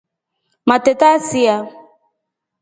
[0.67, 1.55] Matreta yasia.